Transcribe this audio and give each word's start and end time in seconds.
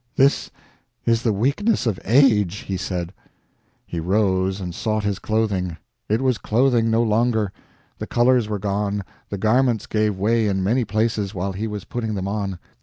"This 0.15 0.49
is 1.05 1.21
the 1.21 1.31
weakness 1.31 1.85
of 1.85 1.99
age," 2.05 2.55
he 2.65 2.75
said. 2.75 3.13
He 3.85 3.99
rose 3.99 4.59
and 4.59 4.73
sought 4.73 5.03
his 5.03 5.19
clothing. 5.19 5.77
It 6.09 6.21
was 6.21 6.39
clothing 6.39 6.89
no 6.89 7.03
longer. 7.03 7.51
The 7.99 8.07
colors 8.07 8.49
were 8.49 8.57
gone, 8.57 9.03
the 9.29 9.37
garments 9.37 9.85
gave 9.85 10.17
way 10.17 10.47
in 10.47 10.63
many 10.63 10.85
places 10.85 11.35
while 11.35 11.51
he 11.51 11.67
was 11.67 11.85
putting 11.85 12.15
them 12.15 12.27
on. 12.27 12.57